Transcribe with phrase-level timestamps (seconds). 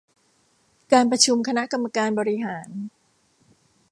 [0.93, 2.69] การประชุมคณะกรรมการบริหาร